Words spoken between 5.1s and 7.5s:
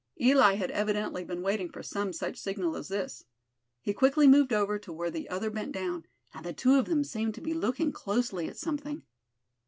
the other bent down; and the two of them seemed to